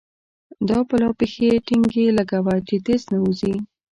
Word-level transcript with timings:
دا 0.67 0.79
پلا 0.89 1.09
پښې 1.19 1.49
ټينګې 1.65 2.05
لګوه 2.17 2.55
چې 2.67 2.75
تېر 2.85 3.01
نه 3.11 3.17
وزې. 3.23 3.53